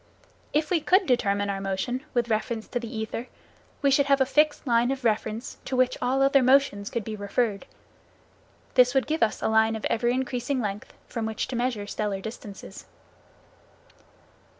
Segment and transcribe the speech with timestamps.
[0.51, 3.27] If we could determine our motion with reference to the ether,
[3.83, 7.15] we should have a fixed line of reference to which all other motions could be
[7.15, 7.67] referred.
[8.73, 12.19] This would give us a line of ever increasing length from which to measure stellar
[12.19, 12.85] distances.